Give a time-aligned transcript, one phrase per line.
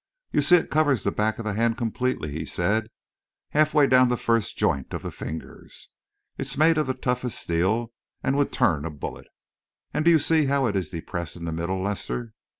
[0.31, 2.87] "You see it covers the back of the hand completely," he said,
[3.51, 5.89] "half way down the first joint of the fingers.
[6.39, 7.93] It is made of the toughest steel
[8.23, 9.27] and would turn a bullet.
[9.93, 12.33] And do you see how it is depressed in the middle, Lester?"